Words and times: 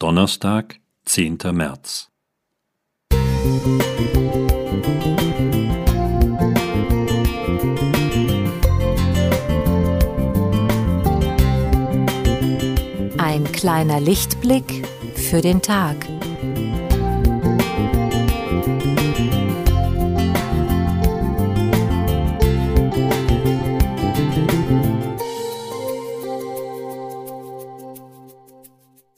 Donnerstag, 0.00 0.80
10. 1.04 1.38
März. 1.52 2.10
Ein 13.18 13.44
kleiner 13.52 14.00
Lichtblick 14.00 14.86
für 15.14 15.40
den 15.40 15.62
Tag. 15.62 15.96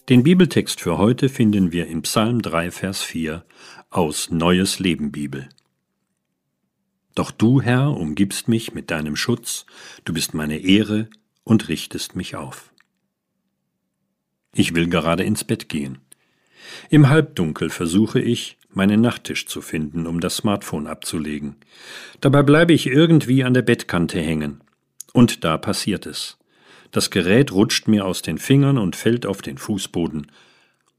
Den 0.08 0.22
Bibeltext 0.22 0.80
für 0.80 0.98
heute 0.98 1.28
finden 1.28 1.72
wir 1.72 1.88
im 1.88 2.02
Psalm 2.02 2.40
3, 2.40 2.70
Vers 2.70 3.02
4 3.02 3.44
aus 3.90 4.30
Neues 4.30 4.78
Leben 4.78 5.10
Bibel. 5.10 5.48
Doch 7.16 7.32
du, 7.32 7.60
Herr, 7.60 7.90
umgibst 7.90 8.46
mich 8.46 8.72
mit 8.72 8.92
deinem 8.92 9.16
Schutz, 9.16 9.66
du 10.04 10.14
bist 10.14 10.32
meine 10.32 10.58
Ehre 10.58 11.08
und 11.42 11.66
richtest 11.66 12.14
mich 12.14 12.36
auf. 12.36 12.72
Ich 14.54 14.76
will 14.76 14.88
gerade 14.88 15.24
ins 15.24 15.42
Bett 15.42 15.68
gehen. 15.68 15.98
Im 16.88 17.08
Halbdunkel 17.08 17.68
versuche 17.68 18.20
ich, 18.20 18.58
meinen 18.70 19.00
Nachttisch 19.00 19.46
zu 19.46 19.60
finden, 19.60 20.06
um 20.06 20.20
das 20.20 20.36
Smartphone 20.36 20.86
abzulegen. 20.86 21.56
Dabei 22.20 22.44
bleibe 22.44 22.72
ich 22.72 22.86
irgendwie 22.86 23.42
an 23.42 23.54
der 23.54 23.62
Bettkante 23.62 24.20
hängen. 24.20 24.62
Und 25.12 25.42
da 25.42 25.58
passiert 25.58 26.06
es. 26.06 26.38
Das 26.96 27.10
Gerät 27.10 27.52
rutscht 27.52 27.88
mir 27.88 28.06
aus 28.06 28.22
den 28.22 28.38
Fingern 28.38 28.78
und 28.78 28.96
fällt 28.96 29.26
auf 29.26 29.42
den 29.42 29.58
Fußboden. 29.58 30.32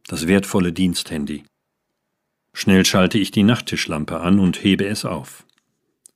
Das 0.06 0.28
wertvolle 0.28 0.72
Diensthandy. 0.72 1.44
Schnell 2.54 2.86
schalte 2.86 3.18
ich 3.18 3.32
die 3.32 3.42
Nachttischlampe 3.42 4.20
an 4.20 4.38
und 4.38 4.64
hebe 4.64 4.86
es 4.86 5.06
auf. 5.06 5.44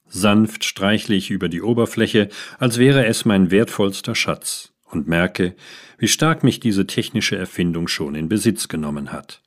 Sanft 0.08 0.66
streichle 0.66 1.16
ich 1.16 1.32
über 1.32 1.50
die 1.50 1.64
Oberfläche, 1.64 2.30
als 2.60 2.78
wäre 2.78 3.08
es 3.08 3.26
mein 3.26 3.50
wertvollster 3.50 4.14
Schatz, 4.14 4.72
und 4.86 5.08
merke, 5.08 5.56
wie 5.98 6.08
stark 6.08 6.44
mich 6.44 6.60
diese 6.60 6.86
technische 6.86 7.36
Erfindung 7.36 7.88
schon 7.88 8.14
in 8.14 8.30
Besitz 8.30 8.68
genommen 8.68 9.12
hat. 9.12 9.42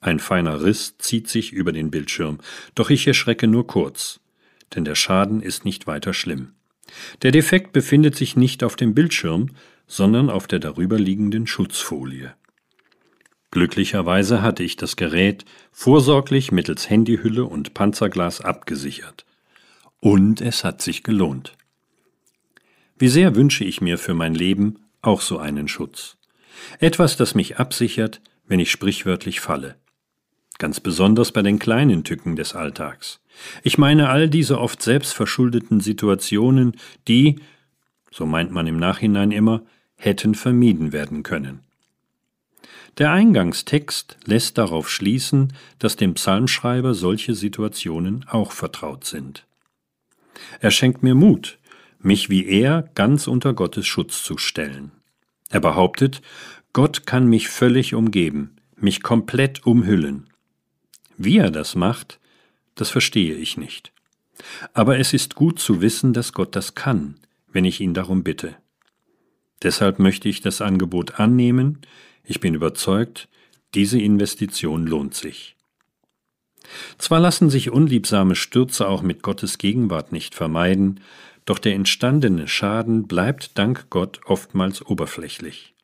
Ein 0.00 0.18
feiner 0.18 0.64
Riss 0.64 0.98
zieht 0.98 1.28
sich 1.28 1.52
über 1.52 1.70
den 1.70 1.92
Bildschirm, 1.92 2.40
doch 2.74 2.90
ich 2.90 3.06
erschrecke 3.06 3.46
nur 3.46 3.68
kurz, 3.68 4.18
denn 4.74 4.84
der 4.84 4.96
Schaden 4.96 5.40
ist 5.40 5.64
nicht 5.64 5.86
weiter 5.86 6.14
schlimm. 6.14 6.56
Der 7.22 7.32
Defekt 7.32 7.72
befindet 7.72 8.16
sich 8.16 8.36
nicht 8.36 8.62
auf 8.64 8.76
dem 8.76 8.94
Bildschirm, 8.94 9.50
sondern 9.86 10.30
auf 10.30 10.46
der 10.46 10.58
darüberliegenden 10.58 11.46
Schutzfolie. 11.46 12.34
Glücklicherweise 13.50 14.42
hatte 14.42 14.62
ich 14.62 14.76
das 14.76 14.96
Gerät 14.96 15.44
vorsorglich 15.72 16.52
mittels 16.52 16.90
Handyhülle 16.90 17.44
und 17.44 17.74
Panzerglas 17.74 18.40
abgesichert. 18.40 19.24
Und 20.00 20.40
es 20.40 20.64
hat 20.64 20.82
sich 20.82 21.02
gelohnt. 21.02 21.56
Wie 22.98 23.08
sehr 23.08 23.34
wünsche 23.34 23.64
ich 23.64 23.80
mir 23.80 23.98
für 23.98 24.14
mein 24.14 24.34
Leben 24.34 24.80
auch 25.00 25.20
so 25.20 25.38
einen 25.38 25.68
Schutz. 25.68 26.16
Etwas, 26.80 27.16
das 27.16 27.34
mich 27.34 27.58
absichert, 27.58 28.20
wenn 28.46 28.60
ich 28.60 28.70
sprichwörtlich 28.70 29.40
falle 29.40 29.76
ganz 30.58 30.80
besonders 30.80 31.32
bei 31.32 31.42
den 31.42 31.58
kleinen 31.58 32.04
Tücken 32.04 32.36
des 32.36 32.54
Alltags. 32.54 33.20
Ich 33.62 33.78
meine 33.78 34.08
all 34.08 34.28
diese 34.28 34.58
oft 34.58 34.82
selbstverschuldeten 34.82 35.80
Situationen, 35.80 36.76
die, 37.08 37.40
so 38.10 38.26
meint 38.26 38.50
man 38.50 38.66
im 38.66 38.78
Nachhinein 38.78 39.30
immer, 39.30 39.62
hätten 39.96 40.34
vermieden 40.34 40.92
werden 40.92 41.22
können. 41.22 41.60
Der 42.98 43.12
Eingangstext 43.12 44.16
lässt 44.24 44.56
darauf 44.56 44.88
schließen, 44.90 45.52
dass 45.78 45.96
dem 45.96 46.14
Psalmschreiber 46.14 46.94
solche 46.94 47.34
Situationen 47.34 48.24
auch 48.28 48.52
vertraut 48.52 49.04
sind. 49.04 49.44
Er 50.60 50.70
schenkt 50.70 51.02
mir 51.02 51.14
Mut, 51.14 51.58
mich 51.98 52.30
wie 52.30 52.46
er 52.46 52.88
ganz 52.94 53.26
unter 53.26 53.52
Gottes 53.52 53.86
Schutz 53.86 54.22
zu 54.22 54.38
stellen. 54.38 54.92
Er 55.50 55.60
behauptet, 55.60 56.22
Gott 56.72 57.06
kann 57.06 57.26
mich 57.26 57.48
völlig 57.48 57.94
umgeben, 57.94 58.56
mich 58.76 59.02
komplett 59.02 59.66
umhüllen. 59.66 60.28
Wie 61.18 61.38
er 61.38 61.50
das 61.50 61.74
macht, 61.74 62.18
das 62.74 62.90
verstehe 62.90 63.34
ich 63.34 63.56
nicht. 63.56 63.92
Aber 64.74 64.98
es 64.98 65.12
ist 65.12 65.34
gut 65.34 65.58
zu 65.58 65.80
wissen, 65.80 66.12
dass 66.12 66.32
Gott 66.32 66.54
das 66.56 66.74
kann, 66.74 67.16
wenn 67.52 67.64
ich 67.64 67.80
ihn 67.80 67.94
darum 67.94 68.22
bitte. 68.22 68.54
Deshalb 69.62 69.98
möchte 69.98 70.28
ich 70.28 70.42
das 70.42 70.60
Angebot 70.60 71.18
annehmen, 71.18 71.78
ich 72.22 72.40
bin 72.40 72.54
überzeugt, 72.54 73.28
diese 73.74 74.00
Investition 74.00 74.86
lohnt 74.86 75.14
sich. 75.14 75.56
Zwar 76.98 77.20
lassen 77.20 77.48
sich 77.48 77.70
unliebsame 77.70 78.34
Stürze 78.34 78.88
auch 78.88 79.02
mit 79.02 79.22
Gottes 79.22 79.58
Gegenwart 79.58 80.12
nicht 80.12 80.34
vermeiden, 80.34 81.00
doch 81.44 81.58
der 81.58 81.74
entstandene 81.74 82.48
Schaden 82.48 83.06
bleibt 83.06 83.56
dank 83.56 83.88
Gott 83.88 84.20
oftmals 84.26 84.84
oberflächlich. 84.84 85.74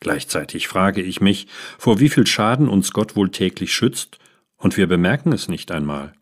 Gleichzeitig 0.00 0.68
frage 0.68 1.02
ich 1.02 1.20
mich, 1.20 1.48
vor 1.78 1.98
wie 1.98 2.08
viel 2.08 2.26
Schaden 2.26 2.68
uns 2.68 2.92
Gott 2.92 3.16
wohl 3.16 3.30
täglich 3.30 3.74
schützt 3.74 4.18
und 4.64 4.78
wir 4.78 4.86
bemerken 4.86 5.30
es 5.32 5.46
nicht 5.46 5.70
einmal. 5.70 6.14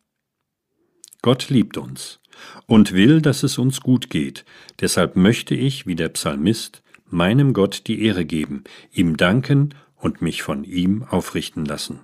Gott 1.23 1.49
liebt 1.49 1.77
uns 1.77 2.21
und 2.67 2.91
will, 2.91 3.23
dass 3.23 3.45
es 3.45 3.57
uns 3.57 3.81
gut 3.81 4.11
geht, 4.11 4.45
deshalb 4.81 5.15
möchte 5.15 5.55
ich, 5.55 5.87
wie 5.87 5.95
der 5.95 6.09
Psalmist, 6.09 6.83
meinem 7.07 7.53
Gott 7.53 7.87
die 7.87 8.03
Ehre 8.05 8.25
geben, 8.25 8.65
ihm 8.91 9.17
danken 9.17 9.77
und 9.95 10.23
mich 10.23 10.43
von 10.43 10.65
ihm 10.65 11.05
aufrichten 11.05 11.65
lassen. 11.65 12.01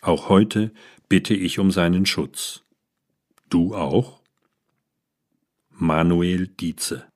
Auch 0.00 0.30
heute 0.30 0.72
bitte 1.10 1.34
ich 1.34 1.58
um 1.58 1.70
seinen 1.70 2.06
Schutz. 2.06 2.64
Du 3.50 3.74
auch? 3.74 4.22
Manuel 5.68 6.46
Dietze 6.46 7.09